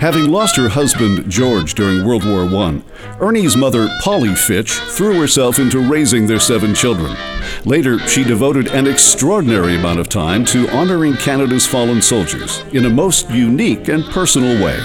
Having 0.00 0.30
lost 0.30 0.56
her 0.56 0.68
husband, 0.68 1.28
George, 1.28 1.74
during 1.74 2.06
World 2.06 2.24
War 2.24 2.42
I, 2.42 2.82
Ernie's 3.18 3.56
mother, 3.56 3.88
Polly 4.02 4.34
Fitch, 4.34 4.72
threw 4.72 5.18
herself 5.18 5.58
into 5.58 5.80
raising 5.80 6.26
their 6.26 6.38
seven 6.38 6.74
children. 6.74 7.16
Later, 7.64 7.98
she 8.00 8.22
devoted 8.22 8.68
an 8.68 8.86
extraordinary 8.86 9.74
amount 9.74 9.98
of 9.98 10.08
time 10.08 10.44
to 10.44 10.68
honoring 10.68 11.14
Canada's 11.14 11.66
fallen 11.66 12.02
soldiers 12.02 12.62
in 12.72 12.84
a 12.84 12.90
most 12.90 13.30
unique 13.30 13.88
and 13.88 14.04
personal 14.04 14.62
way. 14.62 14.78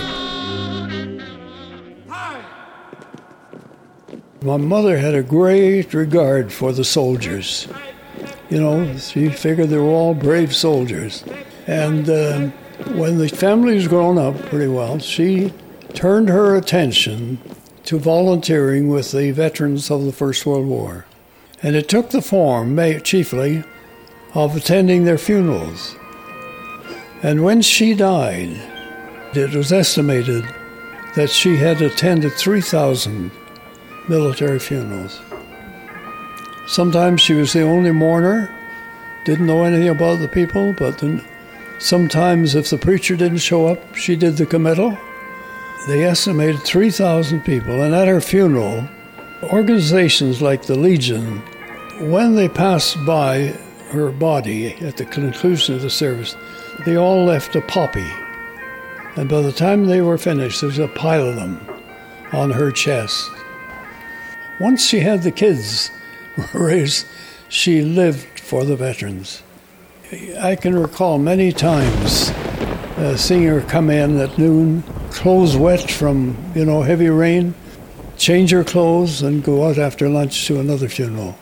My 4.42 4.58
mother 4.58 4.98
had 4.98 5.14
a 5.14 5.22
great 5.22 5.94
regard 5.94 6.54
for 6.54 6.72
the 6.72 6.86
soldiers. 6.86 7.68
You 8.50 8.60
know, 8.60 8.98
she 8.98 9.30
figured 9.30 9.70
they 9.70 9.78
were 9.78 9.84
all 9.84 10.16
brave 10.16 10.56
soldiers. 10.56 11.24
And 11.68 12.10
uh, 12.10 12.48
when 12.94 13.18
the 13.18 13.30
family 13.30 13.76
was 13.76 13.88
grown 13.88 14.18
up 14.18 14.38
pretty 14.46 14.68
well, 14.68 15.00
she 15.00 15.54
turned 15.94 16.30
her 16.30 16.56
attention 16.56 17.40
to 17.84 18.00
volunteering 18.00 18.88
with 18.88 19.12
the 19.12 19.32
veterans 19.32 19.92
of 19.92 20.06
the 20.06 20.12
First 20.12 20.46
World 20.46 20.66
War. 20.66 21.06
And 21.64 21.76
it 21.76 21.90
took 21.90 22.10
the 22.10 22.22
form, 22.22 22.78
chiefly, 23.04 23.64
of 24.34 24.56
attending 24.56 25.04
their 25.04 25.18
funerals. 25.18 25.96
And 27.22 27.44
when 27.44 27.62
she 27.62 27.94
died, 27.94 28.60
it 29.36 29.54
was 29.54 29.72
estimated 29.72 30.44
that 31.16 31.30
she 31.30 31.58
had 31.58 31.82
attended 31.82 32.34
3,000 32.34 33.32
military 34.08 34.60
funerals. 34.60 35.22
Sometimes 36.68 37.22
she 37.22 37.34
was 37.34 37.54
the 37.54 37.62
only 37.62 37.92
mourner, 37.92 38.54
didn't 39.26 39.46
know 39.46 39.64
anything 39.64 39.90
about 39.90 40.20
the 40.20 40.28
people, 40.28 40.74
but 40.74 41.04
sometimes 41.82 42.56
if 42.56 42.70
the 42.70 42.78
preacher 42.78 43.16
didn't 43.16 43.40
show 43.40 43.68
up, 43.68 43.96
she 43.96 44.16
did 44.16 44.38
the 44.38 44.46
committal. 44.46 44.98
They 45.88 46.06
estimated 46.06 46.62
3,000 46.62 47.42
people, 47.42 47.82
and 47.82 47.96
at 47.96 48.08
her 48.08 48.22
funeral, 48.22 48.88
organizations 49.44 50.42
like 50.42 50.64
the 50.64 50.78
Legion, 50.78 51.40
when 52.12 52.36
they 52.36 52.48
passed 52.48 53.04
by 53.06 53.48
her 53.90 54.12
body 54.12 54.74
at 54.76 54.98
the 54.98 55.06
conclusion 55.06 55.76
of 55.76 55.82
the 55.82 55.90
service, 55.90 56.36
they 56.86 56.96
all 56.96 57.26
left 57.26 57.56
a 57.56 57.62
poppy. 57.62 58.10
And 59.16 59.28
by 59.28 59.42
the 59.42 59.52
time 59.52 59.86
they 59.86 60.02
were 60.02 60.18
finished, 60.18 60.62
there 60.62 60.70
was 60.70 60.80
a 60.80 60.88
pile 60.88 61.28
of 61.28 61.36
them 61.36 61.68
on 62.32 62.52
her 62.52 62.72
chest. 62.72 63.30
Once 64.60 64.86
she 64.86 65.00
had 65.00 65.24
the 65.24 65.32
kids 65.32 65.92
raised, 66.54 67.08
she 67.50 67.82
lived 67.82 68.40
for 68.40 68.64
the 68.64 68.76
veterans. 68.76 69.44
I 70.12 70.58
can 70.58 70.78
recall 70.78 71.18
many 71.18 71.54
times 71.54 72.32
uh, 72.98 73.16
seeing 73.16 73.44
her 73.44 73.62
come 73.62 73.90
in 73.90 74.20
at 74.20 74.38
noon, 74.38 74.82
clothes 75.10 75.56
wet 75.56 75.90
from 75.90 76.36
you 76.54 76.66
know 76.66 76.82
heavy 76.82 77.08
rain, 77.08 77.54
change 78.18 78.52
her 78.52 78.66
clothes 78.66 79.22
and 79.22 79.42
go 79.42 79.70
out 79.70 79.78
after 79.78 80.10
lunch 80.10 80.48
to 80.48 80.60
another 80.60 80.90
funeral. 80.90 81.38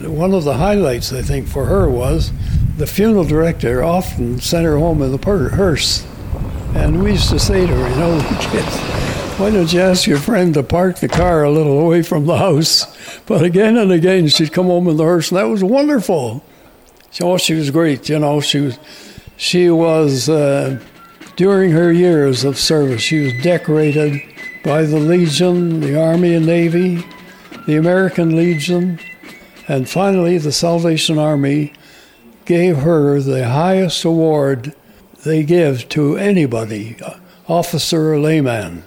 One 0.00 0.32
of 0.32 0.44
the 0.44 0.54
highlights, 0.54 1.12
I 1.12 1.20
think, 1.20 1.48
for 1.48 1.66
her 1.66 1.90
was 1.90 2.32
the 2.78 2.86
funeral 2.86 3.24
director 3.24 3.84
often 3.84 4.40
sent 4.40 4.64
her 4.64 4.78
home 4.78 5.02
in 5.02 5.12
the 5.12 5.50
hearse, 5.50 6.06
and 6.74 7.02
we 7.02 7.12
used 7.12 7.28
to 7.28 7.38
say 7.38 7.66
to 7.66 7.74
her, 7.74 7.88
you 7.90 7.96
know, 7.96 8.38
kids 8.50 8.98
why 9.38 9.50
don't 9.50 9.72
you 9.72 9.80
ask 9.80 10.06
your 10.06 10.18
friend 10.18 10.54
to 10.54 10.64
park 10.64 10.98
the 10.98 11.06
car 11.06 11.44
a 11.44 11.50
little 11.50 11.78
away 11.78 12.02
from 12.02 12.26
the 12.26 12.38
house? 12.38 12.86
But 13.26 13.44
again 13.44 13.76
and 13.76 13.92
again, 13.92 14.26
she'd 14.26 14.52
come 14.52 14.66
home 14.66 14.88
in 14.88 14.96
the 14.96 15.04
hearse, 15.04 15.30
and 15.30 15.38
that 15.38 15.44
was 15.44 15.62
wonderful. 15.62 16.42
Oh, 17.20 17.38
she 17.38 17.54
was 17.54 17.70
great. 17.70 18.08
You 18.08 18.18
know, 18.18 18.40
she 18.40 18.60
was, 18.60 18.78
she 19.36 19.70
was 19.70 20.28
uh, 20.28 20.80
during 21.36 21.70
her 21.70 21.92
years 21.92 22.44
of 22.44 22.58
service, 22.58 23.00
she 23.00 23.20
was 23.20 23.32
decorated 23.42 24.20
by 24.64 24.82
the 24.82 24.98
Legion, 24.98 25.80
the 25.80 26.00
Army 26.00 26.34
and 26.34 26.46
Navy, 26.46 27.04
the 27.66 27.76
American 27.76 28.36
Legion, 28.36 28.98
and 29.66 29.88
finally 29.88 30.38
the 30.38 30.52
Salvation 30.52 31.18
Army 31.18 31.72
gave 32.44 32.78
her 32.78 33.20
the 33.20 33.48
highest 33.48 34.04
award 34.04 34.74
they 35.24 35.42
give 35.42 35.88
to 35.90 36.16
anybody, 36.16 36.96
officer 37.46 38.14
or 38.14 38.18
layman 38.18 38.84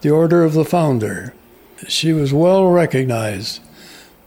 the 0.00 0.10
Order 0.10 0.44
of 0.44 0.52
the 0.52 0.64
Founder. 0.64 1.34
She 1.88 2.12
was 2.12 2.32
well 2.32 2.68
recognized. 2.68 3.60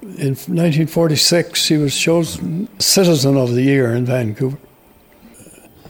In 0.02 0.34
1946, 0.34 1.60
she 1.60 1.78
was 1.78 1.96
chosen 1.96 2.68
Citizen 2.80 3.38
of 3.38 3.54
the 3.54 3.62
Year 3.62 3.94
in 3.94 4.04
Vancouver. 4.04 4.58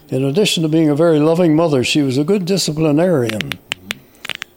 In 0.09 0.25
addition 0.25 0.63
to 0.63 0.69
being 0.69 0.89
a 0.89 0.95
very 0.95 1.17
loving 1.17 1.55
mother, 1.55 1.81
she 1.81 2.01
was 2.01 2.17
a 2.17 2.25
good 2.25 2.43
disciplinarian. 2.43 3.53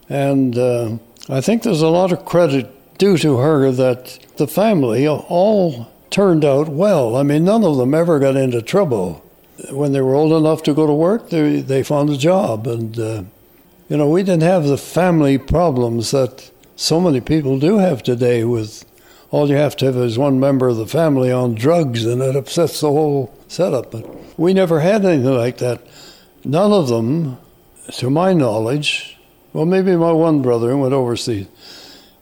And 0.09 0.59
uh, 0.59 0.99
I 1.29 1.41
think 1.41 1.63
there's 1.63 1.83
a 1.83 1.89
lot 1.89 2.11
of 2.11 2.25
credit 2.25 2.99
due 2.99 3.17
to 3.19 3.37
her 3.37 3.71
that 3.71 4.19
the 4.39 4.49
family 4.49 5.07
all 5.07 5.89
turned 6.11 6.45
out 6.45 6.69
well. 6.69 7.15
I 7.15 7.23
mean, 7.23 7.45
none 7.45 7.63
of 7.63 7.77
them 7.77 7.95
ever 7.95 8.19
got 8.19 8.35
into 8.35 8.61
trouble. 8.61 9.25
When 9.71 9.93
they 9.93 10.01
were 10.01 10.17
old 10.17 10.33
enough 10.33 10.65
to 10.65 10.75
go 10.75 10.85
to 10.85 10.93
work, 10.93 11.31
they, 11.31 11.61
they 11.61 11.85
found 11.85 12.11
a 12.11 12.17
job. 12.17 12.67
And 12.67 12.99
uh, 12.99 13.23
you 13.89 13.97
know, 13.97 14.11
we 14.11 14.25
didn't 14.25 14.43
have 14.43 14.65
the 14.65 14.77
family 14.79 15.39
problems 15.39 16.11
that 16.11 16.51
so 16.75 17.01
many 17.01 17.21
people 17.21 17.61
do 17.61 17.79
have 17.79 18.03
today 18.03 18.43
with 18.43 18.85
all 19.35 19.49
you 19.49 19.57
have 19.57 19.75
to 19.75 19.87
have 19.87 19.97
is 19.97 20.17
one 20.17 20.39
member 20.39 20.69
of 20.69 20.77
the 20.77 20.87
family 20.87 21.33
on 21.33 21.57
drugs 21.57 22.05
and 22.05 22.23
it 22.23 22.37
upsets 22.37 22.81
the 22.81 22.87
whole 22.87 23.37
setup. 23.49 23.91
But 23.91 24.39
we 24.39 24.55
never 24.55 24.79
had 24.79 25.05
anything 25.05 25.35
like 25.35 25.59
that. 25.59 25.85
None 26.45 26.71
of 26.71 26.87
them, 26.87 27.39
to 27.95 28.11
my 28.11 28.33
knowledge, 28.33 29.19
well, 29.53 29.67
maybe 29.67 29.97
my 29.97 30.13
one 30.13 30.41
brother 30.41 30.77
went 30.77 30.95
overseas. 30.95 31.49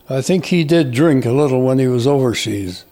I 0.09 0.23
think 0.23 0.47
he 0.47 0.65
did 0.65 0.93
drink 0.93 1.27
a 1.27 1.33
little 1.33 1.61
when 1.63 1.79
he 1.79 1.87
was 1.87 2.07
overseas. 2.07 2.87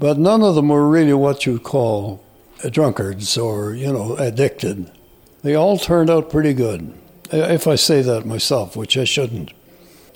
But 0.00 0.18
none 0.18 0.42
of 0.42 0.56
them 0.56 0.68
were 0.68 0.88
really 0.88 1.14
what 1.14 1.46
you 1.46 1.60
call 1.60 2.24
drunkards 2.68 3.38
or, 3.38 3.74
you 3.74 3.92
know, 3.92 4.16
addicted. 4.16 4.90
They 5.44 5.54
all 5.54 5.78
turned 5.78 6.10
out 6.10 6.30
pretty 6.30 6.52
good 6.52 6.92
if 7.30 7.68
I 7.68 7.76
say 7.76 8.02
that 8.02 8.26
myself, 8.26 8.74
which 8.74 8.98
I 8.98 9.04
shouldn't. 9.04 9.52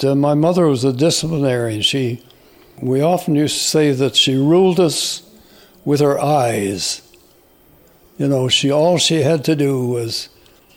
Uh, 0.03 0.17
my 0.17 0.35
mother 0.35 0.67
was 0.67 0.83
a 0.83 0.93
disciplinarian. 0.93 1.83
She, 1.83 2.25
we 2.83 3.01
often 3.01 3.35
used 3.35 3.57
to 3.57 3.65
say 3.65 3.93
that 3.93 4.17
she 4.17 4.35
ruled 4.37 4.81
us 4.81 5.23
with 5.85 6.01
her 6.01 6.21
eyes. 6.21 7.03
You 8.19 8.29
know, 8.29 8.49
she 8.49 8.71
all 8.71 8.99
she 8.99 9.23
had 9.23 9.45
to 9.45 9.57
do 9.57 9.87
was, 9.87 10.29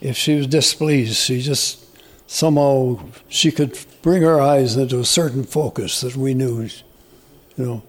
if 0.02 0.18
she 0.18 0.36
was 0.36 0.48
displeased, 0.48 1.18
she 1.18 1.42
just 1.42 1.80
somehow 2.28 3.00
she 3.28 3.52
could 3.52 3.78
bring 4.02 4.22
her 4.22 4.40
eyes 4.40 4.76
into 4.76 5.00
a 5.00 5.06
certain 5.06 5.44
focus 5.44 6.02
that 6.02 6.16
we 6.16 6.34
knew, 6.34 6.62
you 6.62 7.66
know. 7.66 7.84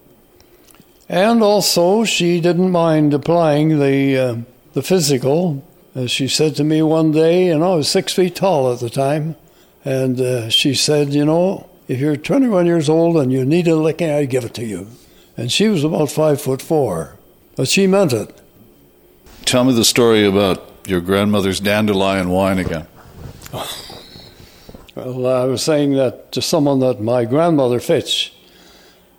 And 1.08 1.42
also, 1.42 2.04
she 2.04 2.40
didn't 2.40 2.70
mind 2.70 3.14
applying 3.14 3.78
the 3.78 4.18
uh, 4.18 4.36
the 4.72 4.82
physical 4.82 5.62
uh, 5.96 6.06
she 6.06 6.26
said 6.26 6.56
to 6.56 6.64
me 6.64 6.82
one 6.82 7.12
day, 7.12 7.48
and 7.50 7.62
I 7.62 7.76
was 7.76 7.88
six 7.88 8.12
feet 8.12 8.34
tall 8.34 8.72
at 8.72 8.80
the 8.80 8.90
time, 8.90 9.36
and 9.84 10.20
uh, 10.20 10.48
she 10.48 10.74
said, 10.74 11.14
You 11.14 11.24
know, 11.24 11.70
if 11.88 12.00
you're 12.00 12.16
21 12.16 12.66
years 12.66 12.88
old 12.88 13.16
and 13.16 13.32
you 13.32 13.44
need 13.44 13.68
a 13.68 13.76
licking, 13.76 14.10
I'd 14.10 14.30
give 14.30 14.44
it 14.44 14.54
to 14.54 14.64
you. 14.64 14.88
And 15.36 15.50
she 15.50 15.68
was 15.68 15.84
about 15.84 16.10
five 16.10 16.40
foot 16.40 16.62
four, 16.62 17.16
but 17.56 17.68
she 17.68 17.86
meant 17.86 18.12
it. 18.12 18.40
Tell 19.44 19.64
me 19.64 19.74
the 19.74 19.84
story 19.84 20.24
about 20.24 20.70
your 20.86 21.00
grandmother's 21.00 21.60
dandelion 21.60 22.30
wine 22.30 22.58
again. 22.58 22.86
Well, 24.94 25.26
I 25.26 25.44
was 25.44 25.62
saying 25.62 25.94
that 25.94 26.30
to 26.32 26.40
someone 26.40 26.78
that 26.80 27.00
my 27.00 27.24
grandmother 27.24 27.80
Fitch, 27.80 28.32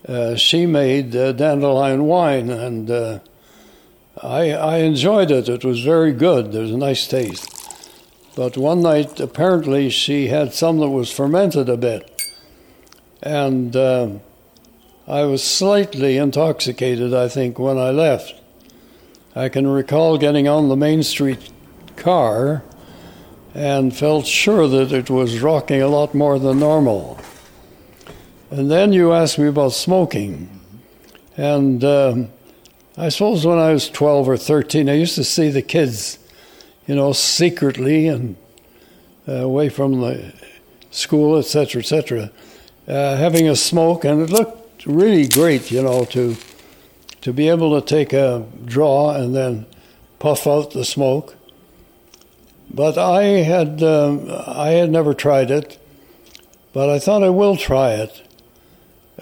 uh, 0.08 0.36
she 0.36 0.66
made 0.66 1.16
uh, 1.16 1.34
dandelion 1.34 2.06
wine, 2.06 2.50
and 2.50 2.90
uh, 2.90 3.20
I, 4.22 4.52
I 4.52 4.78
enjoyed 4.78 5.32
it. 5.32 5.50
It 5.50 5.66
was 5.66 5.82
very 5.82 6.14
good. 6.14 6.54
There 6.54 6.62
was 6.62 6.72
a 6.72 6.78
nice 6.78 7.08
taste. 7.08 7.52
But 8.36 8.58
one 8.58 8.82
night, 8.82 9.20
apparently, 9.20 9.90
she 9.90 10.28
had 10.28 10.54
some 10.54 10.80
that 10.80 10.90
was 10.90 11.12
fermented 11.12 11.68
a 11.68 11.78
bit. 11.78 12.15
And 13.26 13.76
uh, 13.76 14.10
I 15.08 15.24
was 15.24 15.44
slightly 15.44 16.18
intoxicated, 16.18 17.12
I 17.12 17.28
think, 17.28 17.58
when 17.58 17.80
I 17.80 17.90
left. 17.90 18.36
I 19.36 19.50
can 19.50 19.66
recall 19.66 20.20
getting 20.20 20.48
on 20.48 20.70
the 20.70 20.76
Main 20.76 21.02
Street 21.02 21.52
car 21.96 22.64
and 23.56 23.96
felt 23.96 24.28
sure 24.28 24.68
that 24.68 24.92
it 24.92 25.10
was 25.10 25.42
rocking 25.42 25.82
a 25.82 25.88
lot 25.88 26.14
more 26.14 26.38
than 26.38 26.60
normal. 26.60 27.20
And 28.52 28.70
then 28.70 28.94
you 28.94 29.12
asked 29.12 29.40
me 29.40 29.48
about 29.48 29.74
smoking. 29.74 30.62
And 31.36 31.84
um, 31.84 32.30
I 32.96 33.10
suppose 33.10 33.44
when 33.44 33.58
I 33.58 33.74
was 33.74 33.90
12 33.90 34.30
or 34.30 34.38
13, 34.38 34.88
I 34.88 34.94
used 34.94 35.16
to 35.16 35.24
see 35.24 35.50
the 35.50 35.64
kids, 35.64 36.20
you 36.86 36.94
know, 36.94 37.12
secretly 37.12 38.08
and 38.08 38.36
uh, 39.28 39.34
away 39.34 39.70
from 39.70 40.00
the 40.00 40.32
school, 40.92 41.38
etc., 41.38 41.82
etc., 41.82 42.30
uh, 42.88 43.16
having 43.18 43.48
a 43.48 43.56
smoke, 43.56 44.06
and 44.06 44.22
it 44.22 44.30
looked 44.30 44.86
really 44.86 45.28
great, 45.28 45.72
you 45.72 45.82
know, 45.82 46.06
to 46.06 46.36
to 47.22 47.34
be 47.34 47.50
able 47.50 47.80
to 47.80 47.86
take 47.86 48.14
a 48.14 48.46
draw 48.66 49.16
and 49.16 49.36
then 49.36 49.66
puff 50.20 50.46
out 50.46 50.72
the 50.72 50.86
smoke. 50.86 51.36
But 52.70 52.98
I 52.98 53.24
had 53.24 53.82
um, 53.82 54.28
I 54.30 54.70
had 54.70 54.92
never 54.92 55.14
tried 55.14 55.50
it, 55.50 55.80
but 56.74 56.90
I 56.90 57.00
thought 57.00 57.24
I 57.24 57.30
will 57.30 57.58
try 57.58 57.94
it 57.94 58.22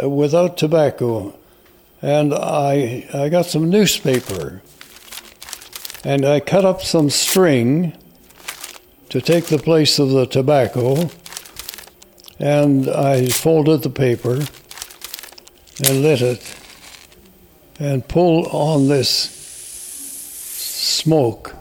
uh, 0.02 0.10
without 0.10 0.58
tobacco, 0.58 1.34
and 2.02 2.34
I 2.34 3.08
I 3.14 3.30
got 3.30 3.46
some 3.46 3.70
newspaper, 3.70 4.62
and 6.04 6.26
I 6.26 6.40
cut 6.40 6.66
up 6.66 6.82
some 6.82 7.10
string 7.10 7.94
to 9.10 9.22
take 9.22 9.46
the 9.46 9.60
place 9.60 10.00
of 10.00 10.10
the 10.10 10.26
tobacco, 10.26 11.10
and 12.44 12.90
I 12.90 13.28
folded 13.28 13.84
the 13.84 13.90
paper 13.90 14.34
and 14.34 16.02
lit 16.02 16.22
it 16.22 16.56
and 17.80 18.06
pulled 18.06 18.48
on 18.48 18.90
this 18.90 19.10
smoke 20.68 21.56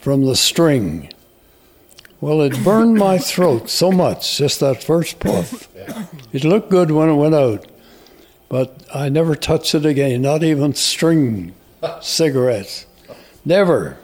from 0.00 0.24
the 0.24 0.34
string. 0.34 1.12
Well, 2.20 2.40
it 2.40 2.64
burned 2.64 2.96
my 2.96 3.18
throat 3.18 3.70
so 3.70 3.92
much, 3.92 4.36
just 4.36 4.58
that 4.58 4.82
first 4.82 5.20
puff. 5.20 5.68
It 6.32 6.42
looked 6.42 6.68
good 6.68 6.90
when 6.90 7.08
it 7.08 7.14
went 7.14 7.36
out, 7.36 7.64
but 8.48 8.82
I 8.92 9.10
never 9.10 9.36
touched 9.36 9.76
it 9.76 9.86
again, 9.86 10.22
not 10.22 10.42
even 10.42 10.74
string 10.74 11.54
cigarettes. 12.00 12.86
Never. 13.44 13.96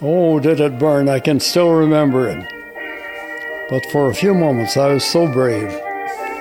Oh, 0.00 0.40
did 0.40 0.58
it 0.58 0.78
burn? 0.78 1.06
I 1.06 1.20
can 1.20 1.38
still 1.38 1.72
remember 1.72 2.30
it. 2.30 2.55
But 3.68 3.84
for 3.90 4.08
a 4.08 4.14
few 4.14 4.32
moments, 4.32 4.76
I 4.76 4.92
was 4.92 5.04
so 5.04 5.26
brave. 5.26 5.76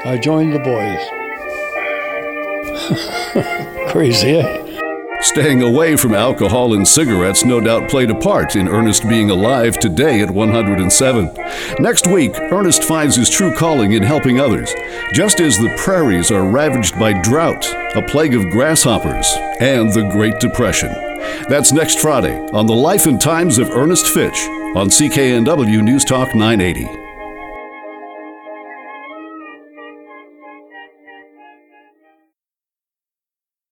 I 0.05 0.19
joined 0.21 0.53
the 0.53 0.59
boys. 0.59 1.01
Crazy, 3.91 4.37
eh? 4.37 4.61
Staying 5.21 5.63
away 5.63 5.95
from 5.95 6.13
alcohol 6.13 6.75
and 6.75 6.87
cigarettes 6.87 7.43
no 7.43 7.59
doubt 7.59 7.89
played 7.89 8.11
a 8.11 8.15
part 8.15 8.55
in 8.55 8.67
Ernest 8.67 9.09
being 9.09 9.31
alive 9.31 9.79
today 9.79 10.21
at 10.21 10.29
107. 10.29 11.33
Next 11.79 12.05
week, 12.05 12.37
Ernest 12.51 12.83
finds 12.83 13.15
his 13.15 13.31
true 13.31 13.55
calling 13.55 13.93
in 13.93 14.03
helping 14.03 14.39
others, 14.39 14.71
just 15.13 15.39
as 15.39 15.57
the 15.57 15.73
prairies 15.77 16.29
are 16.29 16.47
ravaged 16.47 16.99
by 16.99 17.19
drought, 17.23 17.65
a 17.95 18.05
plague 18.07 18.35
of 18.35 18.51
grasshoppers, 18.51 19.25
and 19.59 19.91
the 19.93 20.07
Great 20.11 20.39
Depression. 20.39 20.89
That's 21.49 21.71
next 21.71 21.99
Friday 21.99 22.37
on 22.53 22.67
the 22.67 22.75
Life 22.75 23.07
and 23.07 23.19
Times 23.19 23.57
of 23.57 23.71
Ernest 23.71 24.05
Fitch 24.09 24.39
on 24.75 24.89
CKNW 24.89 25.81
News 25.81 26.05
Talk 26.05 26.35
980. 26.35 27.04